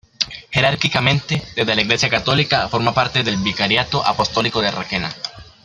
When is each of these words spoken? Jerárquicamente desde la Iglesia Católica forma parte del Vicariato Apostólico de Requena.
Jerárquicamente 0.49 1.43
desde 1.55 1.75
la 1.75 1.81
Iglesia 1.83 2.09
Católica 2.09 2.67
forma 2.69 2.91
parte 2.91 3.21
del 3.21 3.37
Vicariato 3.37 4.03
Apostólico 4.03 4.59
de 4.59 4.71
Requena. 4.71 5.13